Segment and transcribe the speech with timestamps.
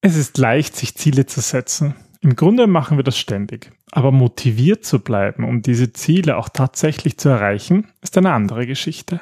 [0.00, 1.96] Es ist leicht, sich Ziele zu setzen.
[2.20, 3.72] Im Grunde machen wir das ständig.
[3.90, 9.20] Aber motiviert zu bleiben, um diese Ziele auch tatsächlich zu erreichen, ist eine andere Geschichte.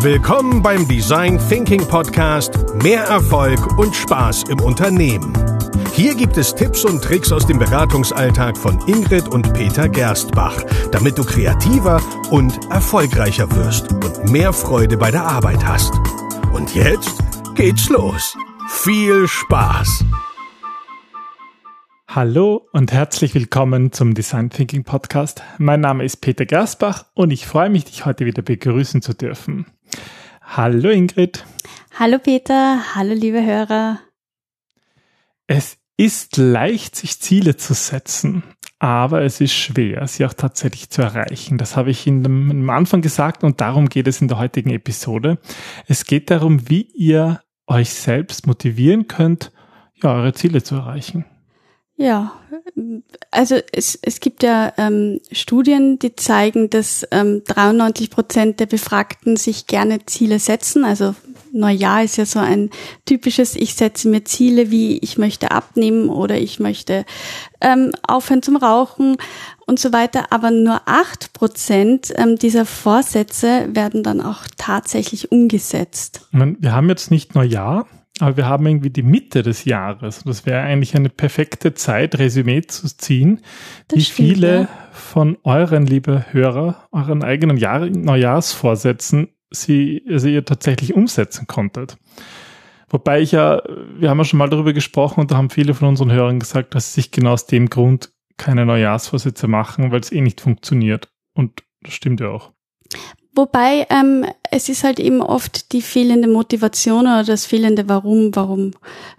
[0.00, 5.34] Willkommen beim Design Thinking Podcast Mehr Erfolg und Spaß im Unternehmen.
[5.92, 11.18] Hier gibt es Tipps und Tricks aus dem Beratungsalltag von Ingrid und Peter Gerstbach, damit
[11.18, 12.00] du kreativer
[12.30, 15.92] und erfolgreicher wirst und mehr Freude bei der Arbeit hast.
[16.54, 17.22] Und jetzt
[17.54, 18.34] geht's los.
[18.74, 20.04] Viel Spaß!
[22.08, 25.42] Hallo und herzlich willkommen zum Design Thinking Podcast.
[25.58, 29.66] Mein Name ist Peter Gersbach und ich freue mich, dich heute wieder begrüßen zu dürfen.
[30.40, 31.44] Hallo Ingrid.
[31.96, 34.00] Hallo Peter, hallo liebe Hörer.
[35.46, 38.42] Es ist leicht, sich Ziele zu setzen,
[38.80, 41.56] aber es ist schwer, sie auch tatsächlich zu erreichen.
[41.56, 44.70] Das habe ich in dem, am Anfang gesagt und darum geht es in der heutigen
[44.70, 45.38] Episode.
[45.86, 47.42] Es geht darum, wie ihr
[47.72, 49.52] euch selbst motivieren könnt,
[50.02, 51.24] ja, eure Ziele zu erreichen.
[51.96, 52.32] Ja,
[53.30, 59.36] also es, es gibt ja ähm, Studien, die zeigen, dass ähm, 93 Prozent der Befragten
[59.36, 60.84] sich gerne Ziele setzen.
[60.84, 61.14] Also
[61.52, 62.70] Neujahr ist ja so ein
[63.04, 67.04] typisches, ich setze mir Ziele wie ich möchte abnehmen oder ich möchte
[67.60, 69.16] ähm, aufhören zum Rauchen
[69.66, 70.32] und so weiter.
[70.32, 76.26] Aber nur acht Prozent ähm, dieser Vorsätze werden dann auch tatsächlich umgesetzt.
[76.32, 77.86] Wir haben jetzt nicht Neujahr,
[78.22, 80.22] aber wir haben irgendwie die Mitte des Jahres.
[80.24, 83.40] Das wäre eigentlich eine perfekte Zeit, Resümee zu ziehen,
[83.88, 84.68] das wie stimmt, viele ja.
[84.92, 91.96] von euren, liebe Hörer, euren eigenen Jahr Neujahrsvorsätzen sie, also ihr tatsächlich umsetzen konntet.
[92.88, 93.60] Wobei ich ja,
[93.98, 96.76] wir haben ja schon mal darüber gesprochen und da haben viele von unseren Hörern gesagt,
[96.76, 101.08] dass sie sich genau aus dem Grund keine Neujahrsvorsätze machen, weil es eh nicht funktioniert.
[101.34, 102.52] Und das stimmt ja auch.
[103.34, 108.72] Wobei ähm, es ist halt eben oft die fehlende Motivation oder das fehlende Warum, warum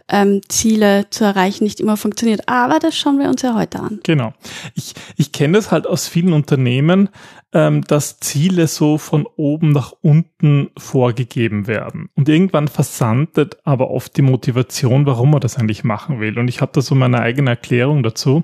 [0.08, 2.48] ähm, Ziele zu erreichen nicht immer funktioniert.
[2.48, 4.00] Aber das schauen wir uns ja heute an.
[4.04, 4.34] Genau.
[4.76, 7.10] Ich, ich kenne das halt aus vielen Unternehmen,
[7.54, 12.10] ähm, dass Ziele so von oben nach unten vorgegeben werden.
[12.16, 16.38] Und irgendwann versandet aber oft die Motivation, warum man das eigentlich machen will.
[16.38, 18.44] Und ich habe da so meine eigene Erklärung dazu,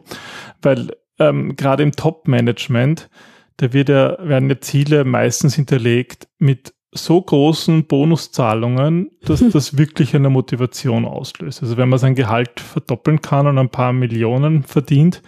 [0.63, 3.09] weil ähm, gerade im Top-Management
[3.59, 10.15] da wird ja, werden ja Ziele meistens hinterlegt mit so großen Bonuszahlungen, dass das wirklich
[10.15, 11.61] eine Motivation auslöst.
[11.61, 15.21] Also wenn man sein Gehalt verdoppeln kann und ein paar Millionen verdient,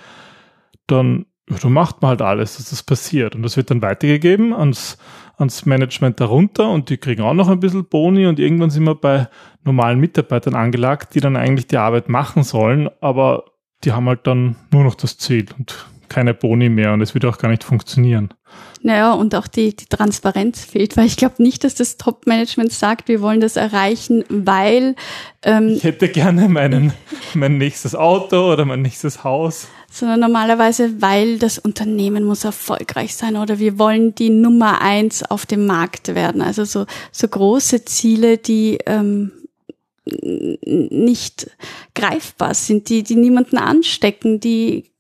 [0.88, 1.26] dann,
[1.62, 3.36] dann macht man halt alles, dass das passiert.
[3.36, 4.98] Und das wird dann weitergegeben ans,
[5.38, 8.96] ans Management darunter und die kriegen auch noch ein bisschen Boni und irgendwann sind wir
[8.96, 9.28] bei
[9.66, 13.44] normalen Mitarbeitern angelagt, die dann eigentlich die Arbeit machen sollen, aber
[13.84, 17.30] die haben halt dann nur noch das Ziel und keine Boni mehr und es würde
[17.30, 18.30] auch gar nicht funktionieren.
[18.84, 23.08] Naja, und auch die, die Transparenz fehlt, weil ich glaube nicht, dass das Top-Management sagt,
[23.08, 24.96] wir wollen das erreichen, weil
[25.44, 26.92] ähm, ich hätte gerne meinen,
[27.34, 29.68] mein nächstes Auto oder mein nächstes Haus.
[29.90, 35.46] Sondern normalerweise, weil das Unternehmen muss erfolgreich sein oder wir wollen die Nummer eins auf
[35.46, 36.42] dem Markt werden.
[36.42, 39.32] Also so, so große Ziele, die ähm,
[40.06, 41.52] nicht
[41.94, 44.91] greifbar sind, die, die niemanden anstecken, die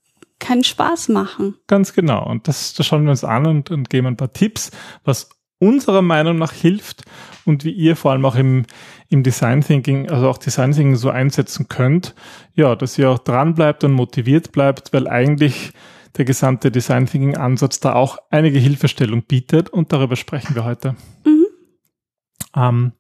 [0.41, 1.55] keinen Spaß machen.
[1.67, 2.25] Ganz genau.
[2.25, 4.71] Und das, das schauen wir uns an und, und geben ein paar Tipps,
[5.05, 5.29] was
[5.59, 7.03] unserer Meinung nach hilft
[7.45, 8.65] und wie ihr vor allem auch im,
[9.09, 12.15] im Design Thinking, also auch Design Thinking so einsetzen könnt.
[12.55, 15.71] Ja, dass ihr auch dran bleibt und motiviert bleibt, weil eigentlich
[16.17, 20.95] der gesamte Design Thinking Ansatz da auch einige Hilfestellung bietet und darüber sprechen wir heute.
[21.25, 21.45] Mhm.
[22.55, 22.91] Ähm,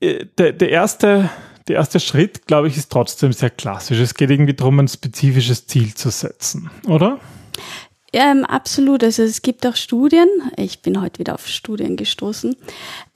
[0.00, 1.30] äh, der, der erste
[1.68, 3.98] der erste Schritt, glaube ich, ist trotzdem sehr klassisch.
[3.98, 7.20] Es geht irgendwie darum, ein spezifisches Ziel zu setzen, oder?
[8.12, 9.04] Ähm, absolut.
[9.04, 12.56] Also es gibt auch Studien, ich bin heute wieder auf Studien gestoßen,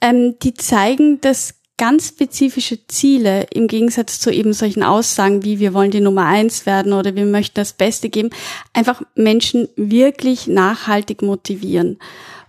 [0.01, 5.73] ähm, die zeigen, dass ganz spezifische Ziele im Gegensatz zu eben solchen Aussagen wie wir
[5.73, 8.29] wollen die Nummer eins werden oder wir möchten das Beste geben,
[8.73, 11.97] einfach Menschen wirklich nachhaltig motivieren.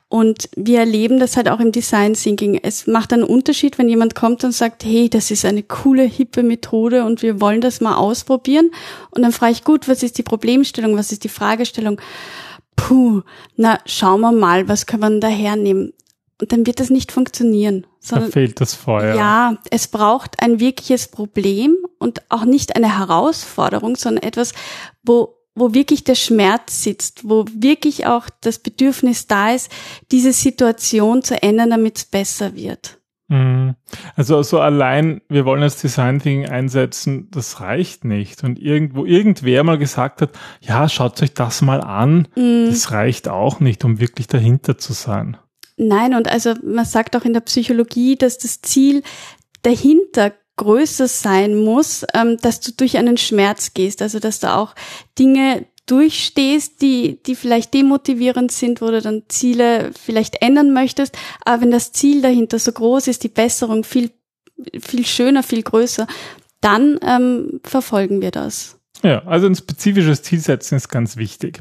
[0.09, 2.61] Und wir erleben das halt auch im Design Thinking.
[2.63, 6.43] Es macht einen Unterschied, wenn jemand kommt und sagt, hey, das ist eine coole, hippe
[6.43, 8.71] Methode und wir wollen das mal ausprobieren.
[9.11, 12.01] Und dann frage ich, gut, was ist die Problemstellung, was ist die Fragestellung?
[12.77, 13.23] Puh,
[13.57, 15.93] na, schauen wir mal, was können wir da hernehmen?
[16.41, 17.87] Und dann wird das nicht funktionieren.
[18.01, 19.15] Sondern, da fehlt das Feuer.
[19.15, 24.53] Ja, es braucht ein wirkliches Problem und auch nicht eine Herausforderung, sondern etwas,
[25.03, 29.71] wo wo wirklich der Schmerz sitzt, wo wirklich auch das Bedürfnis da ist,
[30.11, 32.99] diese Situation zu ändern, damit es besser wird.
[33.29, 33.75] Mhm.
[34.17, 38.45] Also so allein, wir wollen das Design Thinking einsetzen, das reicht nicht.
[38.45, 40.31] Und irgendwo irgendwer mal gesagt hat,
[40.61, 42.67] ja, schaut euch das mal an, mm.
[42.67, 45.39] das reicht auch nicht, um wirklich dahinter zu sein.
[45.77, 49.03] Nein, und also man sagt auch in der Psychologie, dass das Ziel
[49.63, 54.75] dahinter größer sein muss, ähm, dass du durch einen Schmerz gehst, also dass du auch
[55.19, 61.17] Dinge durchstehst, die, die vielleicht demotivierend sind, wo du dann Ziele vielleicht ändern möchtest.
[61.45, 64.11] Aber wenn das Ziel dahinter so groß ist, die Besserung viel,
[64.81, 66.07] viel schöner, viel größer,
[66.61, 68.81] dann ähm, verfolgen wir das.
[69.03, 71.61] Ja, also ein spezifisches Ziel setzen ist ganz wichtig.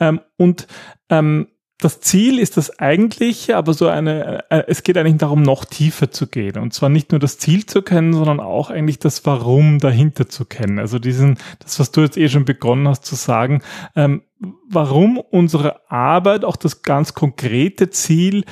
[0.00, 0.66] Ähm, und
[1.08, 1.46] ähm,
[1.82, 6.12] das Ziel ist das eigentliche, aber so eine, äh, es geht eigentlich darum, noch tiefer
[6.12, 6.58] zu gehen.
[6.58, 10.44] Und zwar nicht nur das Ziel zu kennen, sondern auch eigentlich das Warum dahinter zu
[10.44, 10.78] kennen.
[10.78, 13.62] Also diesen, das, was du jetzt eh schon begonnen hast zu sagen,
[13.96, 14.22] ähm,
[14.68, 18.44] warum unsere Arbeit, auch das ganz konkrete Ziel,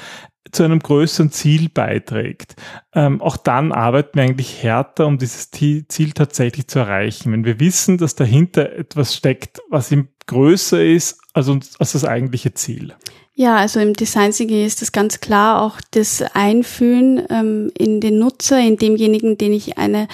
[0.50, 2.56] zu einem größeren Ziel beiträgt.
[2.92, 7.30] Ähm, auch dann arbeiten wir eigentlich härter, um dieses Ziel tatsächlich zu erreichen.
[7.30, 12.04] Wenn wir wissen, dass dahinter etwas steckt, was ihm größer ist als, uns, als das
[12.04, 12.94] eigentliche Ziel.
[13.34, 18.18] Ja, also im Design Thinking ist das ganz klar auch das Einfühlen ähm, in den
[18.18, 20.08] Nutzer, in demjenigen, den ich eine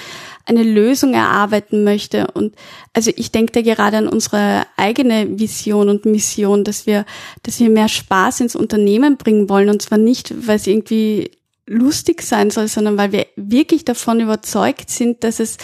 [0.47, 2.29] eine Lösung erarbeiten möchte.
[2.29, 2.55] Und
[2.93, 7.05] also ich denke da gerade an unsere eigene Vision und Mission, dass wir,
[7.43, 9.69] dass wir mehr Spaß ins Unternehmen bringen wollen.
[9.69, 11.33] Und zwar nicht, weil es irgendwie
[11.67, 15.59] lustig sein soll, sondern weil wir wirklich davon überzeugt sind, dass es,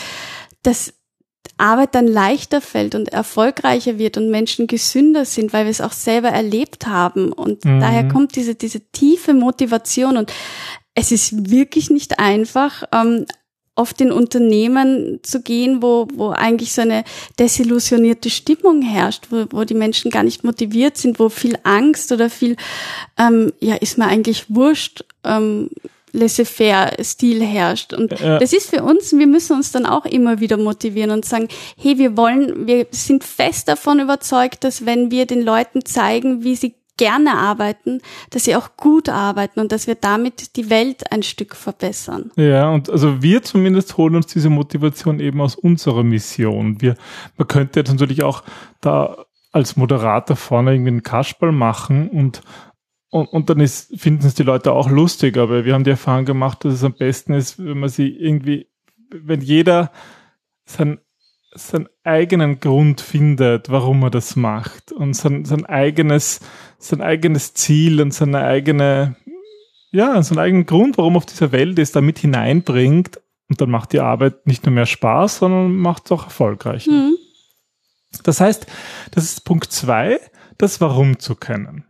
[0.64, 0.93] dass
[1.56, 5.93] Arbeit dann leichter fällt und erfolgreicher wird und Menschen gesünder sind, weil wir es auch
[5.93, 7.32] selber erlebt haben.
[7.32, 7.81] Und mhm.
[7.81, 10.32] daher kommt diese, diese tiefe Motivation und
[10.94, 13.26] es ist wirklich nicht einfach, ähm,
[13.75, 17.04] oft in Unternehmen zu gehen, wo, wo eigentlich so eine
[17.38, 22.28] desillusionierte Stimmung herrscht, wo, wo die Menschen gar nicht motiviert sind, wo viel Angst oder
[22.28, 22.56] viel,
[23.19, 25.70] ähm, ja, ist mir eigentlich wurscht, ähm,
[26.12, 27.93] laissez-faire-Stil herrscht.
[27.93, 28.38] Und ja.
[28.38, 31.99] das ist für uns, wir müssen uns dann auch immer wieder motivieren und sagen, hey,
[31.99, 36.75] wir wollen, wir sind fest davon überzeugt, dass wenn wir den Leuten zeigen, wie sie
[36.99, 38.00] gerne arbeiten,
[38.31, 42.31] dass sie auch gut arbeiten und dass wir damit die Welt ein Stück verbessern.
[42.37, 46.81] Ja, und also wir zumindest holen uns diese Motivation eben aus unserer Mission.
[46.81, 46.94] Wir,
[47.37, 48.43] man könnte jetzt natürlich auch
[48.81, 49.17] da
[49.53, 52.43] als Moderator vorne irgendwie einen Kasperl machen und
[53.12, 56.25] und, und dann ist, finden es die Leute auch lustig, aber wir haben die Erfahrung
[56.25, 58.69] gemacht, dass es am besten ist, wenn man sie irgendwie,
[59.11, 59.93] wenn jeder
[60.64, 60.99] sein
[61.55, 66.41] seinen eigenen Grund findet, warum er das macht und sein, sein eigenes,
[66.79, 69.17] sein eigenes Ziel und seine eigene,
[69.91, 73.20] ja, seinen eigenen Grund, warum er auf dieser Welt ist, damit hineinbringt
[73.50, 76.87] und dann macht die Arbeit nicht nur mehr Spaß, sondern macht es auch erfolgreich.
[76.87, 77.17] Mhm.
[78.23, 78.67] Das heißt,
[79.11, 80.20] das ist Punkt zwei,
[80.56, 81.85] das Warum zu kennen.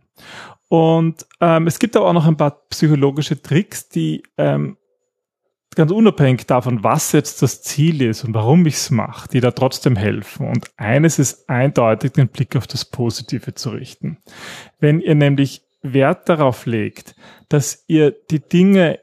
[0.73, 4.75] Und ähm, es gibt aber auch noch ein paar psychologische Tricks, die ähm,
[5.75, 9.51] ganz unabhängig davon, was jetzt das Ziel ist und warum ich es mache, die da
[9.51, 10.47] trotzdem helfen.
[10.47, 14.17] Und eines ist eindeutig, den Blick auf das Positive zu richten.
[14.79, 17.15] Wenn ihr nämlich Wert darauf legt,
[17.49, 18.99] dass ihr die Dinge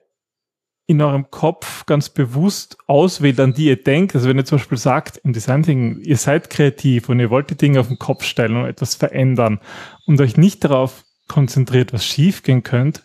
[0.89, 4.17] in eurem Kopf ganz bewusst auswählt, an die ihr denkt.
[4.17, 7.49] Also wenn ihr zum Beispiel sagt im Design Thinking, ihr seid kreativ und ihr wollt
[7.49, 9.61] die Dinge auf den Kopf stellen und etwas verändern
[10.07, 13.03] und euch nicht darauf konzentriert, was schiefgehen könnte,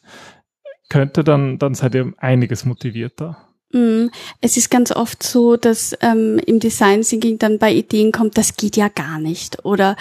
[0.89, 3.37] könnte dann, dann seid ihr einiges motivierter.
[3.71, 4.07] Mm,
[4.41, 8.57] es ist ganz oft so, dass ähm, im Design Thinking dann bei Ideen kommt, das
[8.57, 9.95] geht ja gar nicht oder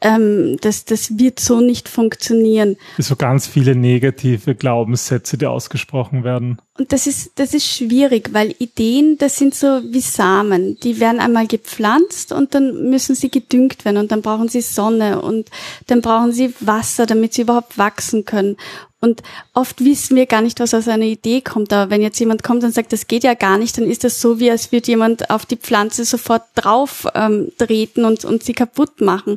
[0.00, 2.76] ähm, das, das wird so nicht funktionieren.
[2.98, 6.58] So ganz viele negative Glaubenssätze, die ausgesprochen werden.
[6.78, 10.78] Und das ist, das ist schwierig, weil Ideen, das sind so wie Samen.
[10.80, 15.22] Die werden einmal gepflanzt und dann müssen sie gedüngt werden und dann brauchen sie Sonne
[15.22, 15.48] und
[15.86, 18.56] dann brauchen sie Wasser, damit sie überhaupt wachsen können.
[18.98, 19.22] Und
[19.52, 21.72] oft wissen wir gar nicht, was aus einer Idee kommt.
[21.72, 24.20] Aber wenn jetzt jemand kommt und sagt, das geht ja gar nicht, dann ist das
[24.20, 28.54] so, wie als würde jemand auf die Pflanze sofort drauf ähm, treten und, und sie
[28.54, 29.36] kaputt machen.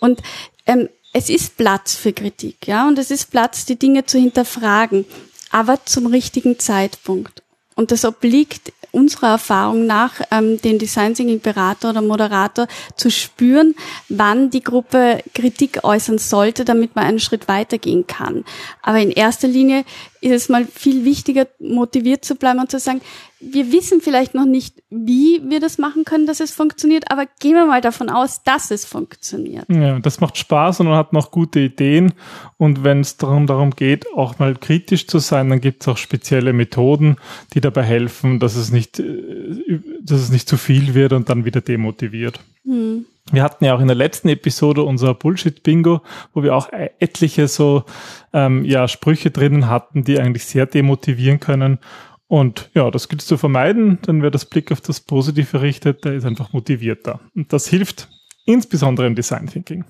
[0.00, 0.22] Und
[0.66, 5.06] ähm, es ist Platz für Kritik, ja, und es ist Platz, die Dinge zu hinterfragen,
[5.50, 7.42] aber zum richtigen Zeitpunkt.
[7.74, 13.74] Und das obliegt unserer Erfahrung nach ähm, den Design Thinking Berater oder Moderator zu spüren,
[14.08, 18.44] wann die Gruppe Kritik äußern sollte, damit man einen Schritt weitergehen kann.
[18.80, 19.84] Aber in erster Linie
[20.20, 23.00] ist es mal viel wichtiger, motiviert zu bleiben und zu sagen,
[23.38, 27.54] wir wissen vielleicht noch nicht, wie wir das machen können, dass es funktioniert, aber gehen
[27.54, 29.66] wir mal davon aus, dass es funktioniert.
[29.68, 32.14] Ja, das macht Spaß und man hat noch gute Ideen.
[32.56, 35.98] Und wenn es darum, darum geht, auch mal kritisch zu sein, dann gibt es auch
[35.98, 37.16] spezielle Methoden,
[37.52, 41.44] die dabei helfen, dass es nicht, äh, dass es nicht zu viel wird und dann
[41.44, 42.40] wieder demotiviert.
[42.64, 43.04] Hm.
[43.32, 46.00] Wir hatten ja auch in der letzten Episode unser Bullshit-Bingo,
[46.32, 47.84] wo wir auch etliche so
[48.32, 51.80] ähm, ja, Sprüche drinnen hatten, die eigentlich sehr demotivieren können.
[52.28, 56.14] Und ja, das gilt zu vermeiden, denn wer das Blick auf das Positive richtet, der
[56.14, 57.20] ist einfach motivierter.
[57.34, 58.08] Und das hilft
[58.46, 59.84] insbesondere im Design Thinking.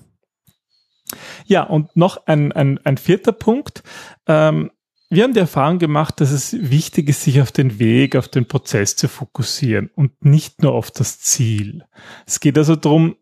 [1.45, 3.83] Ja, und noch ein, ein, ein vierter Punkt.
[4.27, 4.71] Ähm,
[5.09, 8.45] wir haben die Erfahrung gemacht, dass es wichtig ist, sich auf den Weg, auf den
[8.45, 11.85] Prozess zu fokussieren und nicht nur auf das Ziel.
[12.25, 13.15] Es geht also darum,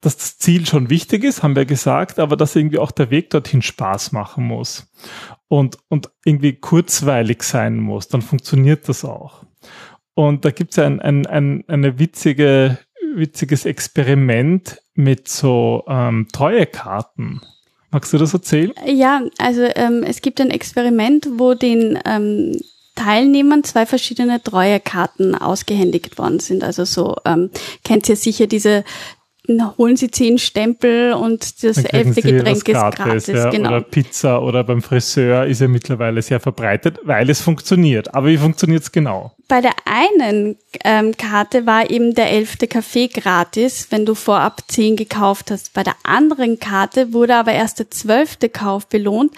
[0.00, 3.30] dass das Ziel schon wichtig ist, haben wir gesagt, aber dass irgendwie auch der Weg
[3.30, 4.90] dorthin Spaß machen muss
[5.48, 9.44] und, und irgendwie kurzweilig sein muss, dann funktioniert das auch.
[10.14, 12.78] Und da gibt es ein, ein, ein, eine witzige,
[13.14, 17.42] witziges Experiment mit so ähm, Treuekarten.
[17.90, 18.72] Magst du das erzählen?
[18.86, 22.60] Ja, also ähm, es gibt ein Experiment, wo den ähm,
[22.94, 26.62] Teilnehmern zwei verschiedene Treuekarten ausgehändigt worden sind.
[26.62, 27.50] Also so ähm,
[27.82, 28.84] kennt ihr sicher diese
[29.78, 33.04] holen Sie zehn Stempel und das elfte Getränk ist gratis.
[33.04, 33.68] gratis ja, genau.
[33.70, 38.14] Oder Pizza oder beim Friseur ist ja mittlerweile sehr verbreitet, weil es funktioniert.
[38.14, 39.32] Aber wie funktioniert es genau?
[39.48, 44.96] Bei der einen ähm, Karte war eben der elfte Kaffee gratis, wenn du vorab zehn
[44.96, 45.72] gekauft hast.
[45.72, 49.32] Bei der anderen Karte wurde aber erst der zwölfte Kauf belohnt,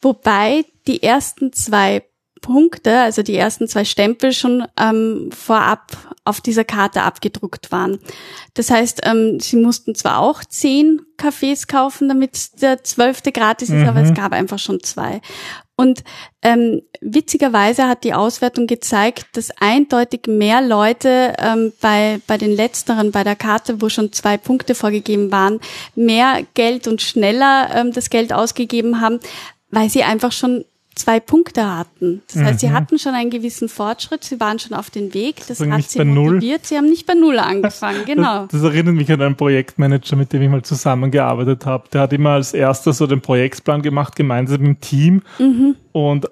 [0.00, 2.02] wobei die ersten zwei
[2.40, 7.98] Punkte, also die ersten zwei Stempel schon ähm, vorab auf dieser Karte abgedruckt waren.
[8.54, 13.82] Das heißt, ähm, sie mussten zwar auch zehn Kaffees kaufen, damit der zwölfte gratis ist,
[13.82, 13.88] mhm.
[13.88, 15.20] aber es gab einfach schon zwei.
[15.80, 16.02] Und
[16.42, 23.12] ähm, witzigerweise hat die Auswertung gezeigt, dass eindeutig mehr Leute ähm, bei, bei den letzteren,
[23.12, 25.60] bei der Karte, wo schon zwei Punkte vorgegeben waren,
[25.94, 29.20] mehr Geld und schneller ähm, das Geld ausgegeben haben,
[29.70, 30.64] weil sie einfach schon
[30.98, 32.22] zwei Punkte hatten.
[32.32, 32.72] Das heißt, sie mhm.
[32.72, 36.66] hatten schon einen gewissen Fortschritt, sie waren schon auf dem Weg, das hat sie motiviert,
[36.66, 38.46] sie haben nicht bei Null angefangen, genau.
[38.46, 41.88] Das, das, erinnert mich an einen Projektmanager, mit dem ich mal zusammengearbeitet habe.
[41.92, 45.76] Der hat immer als erster so den Projektplan gemacht, gemeinsam im Team mhm.
[45.92, 46.26] und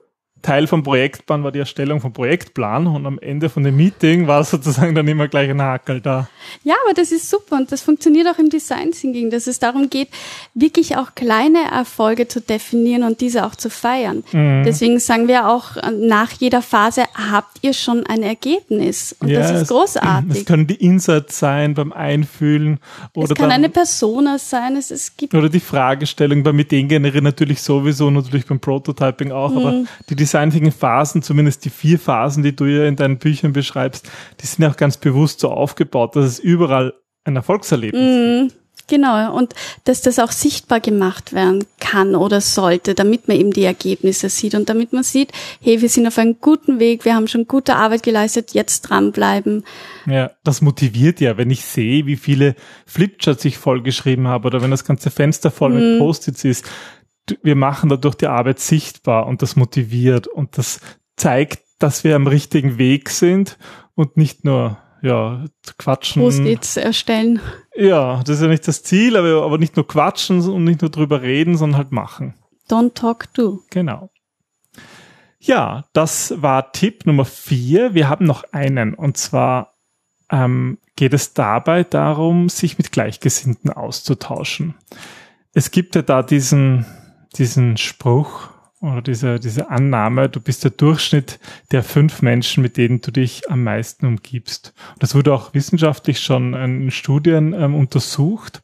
[0.46, 4.44] Teil vom Projektplan war die Erstellung vom Projektplan und am Ende von dem Meeting war
[4.44, 6.28] sozusagen dann immer gleich ein Hakel da.
[6.62, 9.90] Ja, aber das ist super und das funktioniert auch im Design Thinking, dass es darum
[9.90, 10.08] geht,
[10.54, 14.22] wirklich auch kleine Erfolge zu definieren und diese auch zu feiern.
[14.30, 14.62] Mhm.
[14.64, 19.40] Deswegen sagen wir auch äh, nach jeder Phase habt ihr schon ein Ergebnis und ja,
[19.40, 20.42] das ist großartig.
[20.42, 22.78] Es, können die Insights sein beim Einfühlen
[23.14, 27.24] oder es kann eine Persona sein, es, es gibt oder die Fragestellung beim Ideen generieren
[27.24, 29.58] natürlich sowieso natürlich beim Prototyping auch, mhm.
[29.58, 33.52] aber die Design einzigen Phasen, zumindest die vier Phasen, die du ja in deinen Büchern
[33.52, 34.08] beschreibst,
[34.40, 38.66] die sind auch ganz bewusst so aufgebaut, dass es überall ein Erfolgserlebnis mm, gibt.
[38.88, 39.52] Genau, und
[39.84, 44.54] dass das auch sichtbar gemacht werden kann oder sollte, damit man eben die Ergebnisse sieht
[44.54, 47.74] und damit man sieht, hey, wir sind auf einem guten Weg, wir haben schon gute
[47.74, 49.64] Arbeit geleistet, jetzt dranbleiben.
[50.06, 52.54] Ja, das motiviert ja, wenn ich sehe, wie viele
[52.86, 55.74] Flipcharts ich vollgeschrieben habe oder wenn das ganze Fenster voll mm.
[55.74, 55.98] mit mhm.
[55.98, 56.64] Post-its ist,
[57.42, 60.80] wir machen dadurch die Arbeit sichtbar und das motiviert und das
[61.16, 63.58] zeigt, dass wir am richtigen Weg sind
[63.94, 65.44] und nicht nur ja,
[65.78, 66.22] quatschen.
[66.22, 67.40] Post-its erstellen.
[67.74, 70.90] Ja, das ist ja nicht das Ziel, aber, aber nicht nur quatschen und nicht nur
[70.90, 72.34] drüber reden, sondern halt machen.
[72.68, 73.62] Don't talk, do.
[73.70, 74.10] Genau.
[75.38, 77.94] Ja, das war Tipp Nummer vier.
[77.94, 79.74] Wir haben noch einen und zwar
[80.30, 84.74] ähm, geht es dabei darum, sich mit Gleichgesinnten auszutauschen.
[85.52, 86.84] Es gibt ja da diesen
[87.38, 88.48] diesen Spruch
[88.80, 91.38] oder diese, diese Annahme, du bist der Durchschnitt
[91.72, 94.74] der fünf Menschen, mit denen du dich am meisten umgibst.
[94.98, 98.62] Das wurde auch wissenschaftlich schon in Studien ähm, untersucht.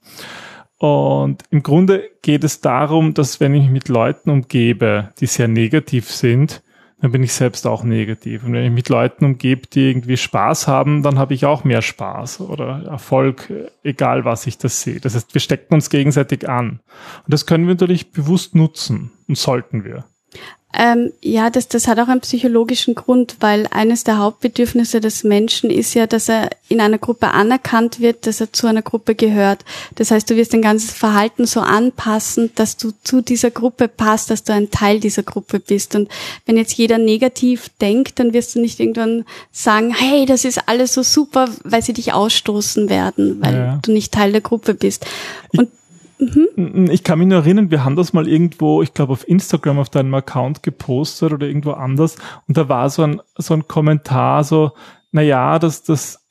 [0.78, 5.48] Und im Grunde geht es darum, dass wenn ich mich mit Leuten umgebe, die sehr
[5.48, 6.62] negativ sind,
[7.02, 8.44] dann bin ich selbst auch negativ.
[8.44, 11.82] Und wenn ich mit Leuten umgebe, die irgendwie Spaß haben, dann habe ich auch mehr
[11.82, 15.00] Spaß oder Erfolg, egal was ich das sehe.
[15.00, 16.78] Das heißt, wir stecken uns gegenseitig an.
[17.24, 20.04] Und das können wir natürlich bewusst nutzen und sollten wir.
[20.74, 25.70] Ähm, ja, das, das hat auch einen psychologischen Grund, weil eines der Hauptbedürfnisse des Menschen
[25.70, 29.66] ist ja, dass er in einer Gruppe anerkannt wird, dass er zu einer Gruppe gehört.
[29.96, 34.30] Das heißt, du wirst dein ganzes Verhalten so anpassen, dass du zu dieser Gruppe passt,
[34.30, 35.94] dass du ein Teil dieser Gruppe bist.
[35.94, 36.08] Und
[36.46, 40.94] wenn jetzt jeder negativ denkt, dann wirst du nicht irgendwann sagen, hey, das ist alles
[40.94, 43.78] so super, weil sie dich ausstoßen werden, weil ja.
[43.82, 45.04] du nicht Teil der Gruppe bist.
[45.54, 45.68] Und
[46.22, 46.88] Mhm.
[46.90, 49.90] Ich kann mich nur erinnern, wir haben das mal irgendwo, ich glaube auf Instagram auf
[49.90, 54.72] deinem Account gepostet oder irgendwo anders und da war so ein, so ein Kommentar so,
[55.10, 56.24] na ja, das, das,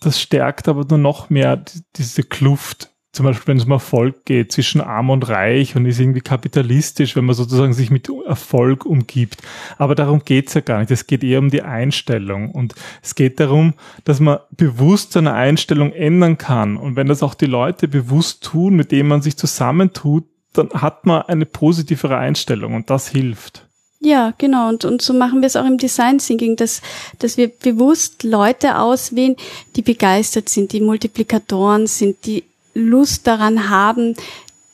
[0.00, 1.62] das stärkt aber nur noch mehr
[1.96, 5.98] diese Kluft zum Beispiel, wenn es um Erfolg geht, zwischen arm und reich und ist
[5.98, 9.42] irgendwie kapitalistisch, wenn man sozusagen sich mit Erfolg umgibt.
[9.78, 10.90] Aber darum geht's ja gar nicht.
[10.90, 12.50] Es geht eher um die Einstellung.
[12.50, 13.72] Und es geht darum,
[14.04, 16.76] dass man bewusst seine Einstellung ändern kann.
[16.76, 21.06] Und wenn das auch die Leute bewusst tun, mit denen man sich zusammentut, dann hat
[21.06, 23.66] man eine positivere Einstellung und das hilft.
[24.00, 24.68] Ja, genau.
[24.68, 26.82] Und, und so machen wir es auch im Design Thinking, dass,
[27.18, 29.36] dass wir bewusst Leute auswählen,
[29.74, 32.44] die begeistert sind, die Multiplikatoren sind, die
[32.76, 34.14] Lust daran haben,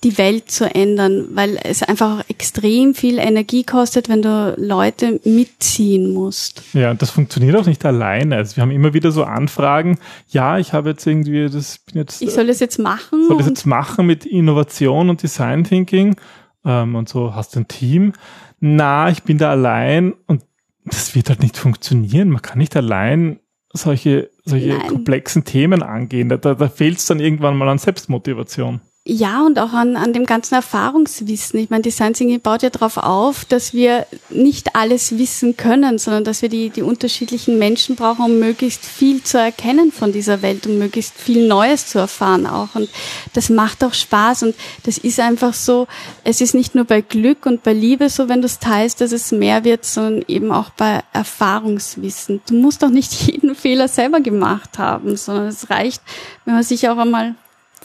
[0.05, 6.13] die Welt zu ändern, weil es einfach extrem viel Energie kostet, wenn du Leute mitziehen
[6.13, 6.63] musst.
[6.73, 8.37] Ja, und das funktioniert auch nicht alleine.
[8.37, 12.21] Also wir haben immer wieder so Anfragen, ja, ich habe jetzt irgendwie das bin jetzt
[12.21, 13.29] Ich soll das jetzt machen.
[13.29, 16.17] soll das jetzt machen mit Innovation und Design Thinking
[16.65, 18.13] ähm, und so hast du ein Team.
[18.59, 20.43] Na, ich bin da allein und
[20.85, 22.31] das wird halt nicht funktionieren.
[22.31, 23.39] Man kann nicht allein
[23.73, 24.89] solche, solche Nein.
[24.89, 26.29] komplexen Themen angehen.
[26.29, 28.81] Da, da, da fehlt es dann irgendwann mal an Selbstmotivation.
[29.05, 31.59] Ja, und auch an, an dem ganzen Erfahrungswissen.
[31.59, 36.23] Ich meine, Design Thinking baut ja darauf auf, dass wir nicht alles wissen können, sondern
[36.23, 40.69] dass wir die, die unterschiedlichen Menschen brauchen, um möglichst viel zu erkennen von dieser Welt
[40.69, 42.77] und möglichst viel Neues zu erfahren auch.
[42.77, 42.89] Und
[43.33, 44.55] das macht auch Spaß und
[44.85, 45.89] das ist einfach so,
[46.23, 49.11] es ist nicht nur bei Glück und bei Liebe so, wenn du es teilst, dass
[49.11, 52.41] es mehr wird, sondern eben auch bei Erfahrungswissen.
[52.49, 56.03] Du musst doch nicht jeden Fehler selber gemacht haben, sondern es reicht,
[56.45, 57.35] wenn man sich auch einmal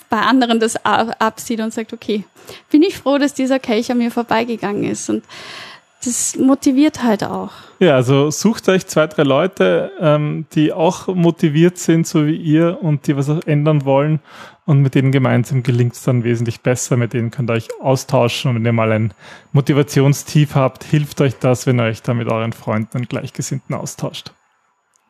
[0.09, 2.23] bei anderen das absieht und sagt, okay,
[2.69, 5.09] bin ich froh, dass dieser Kelch an mir vorbeigegangen ist.
[5.09, 5.23] Und
[6.03, 7.51] das motiviert halt auch.
[7.79, 12.77] Ja, also sucht euch zwei, drei Leute, ähm, die auch motiviert sind, so wie ihr
[12.81, 14.19] und die was ändern wollen.
[14.65, 16.97] Und mit denen gemeinsam gelingt es dann wesentlich besser.
[16.97, 18.49] Mit denen könnt ihr euch austauschen.
[18.49, 19.13] Und wenn ihr mal ein
[19.53, 24.31] Motivationstief habt, hilft euch das, wenn ihr euch da mit euren Freunden und Gleichgesinnten austauscht.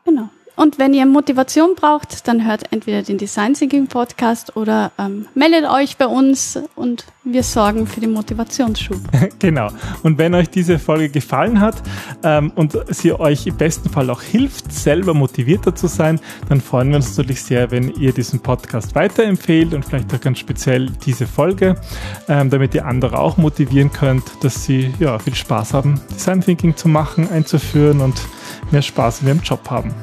[0.06, 0.30] Genau.
[0.58, 5.70] Und wenn ihr Motivation braucht, dann hört entweder den Design Thinking Podcast oder ähm, meldet
[5.70, 8.98] euch bei uns und wir sorgen für den Motivationsschub.
[9.40, 9.68] genau.
[10.02, 11.76] Und wenn euch diese Folge gefallen hat
[12.24, 16.90] ähm, und sie euch im besten Fall auch hilft, selber motivierter zu sein, dann freuen
[16.90, 21.28] wir uns natürlich sehr, wenn ihr diesen Podcast weiterempfehlt und vielleicht auch ganz speziell diese
[21.28, 21.76] Folge,
[22.28, 26.76] ähm, damit ihr andere auch motivieren könnt, dass sie ja viel Spaß haben, Design Thinking
[26.76, 28.20] zu machen, einzuführen und
[28.72, 29.94] mehr Spaß in ihrem Job haben.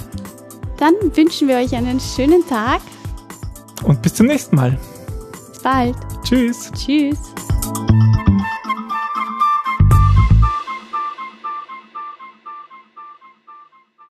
[0.79, 2.81] Dann wünschen wir euch einen schönen Tag.
[3.85, 4.79] Und bis zum nächsten Mal.
[5.51, 5.97] Bis bald.
[6.25, 6.71] Tschüss.
[6.73, 7.19] Tschüss.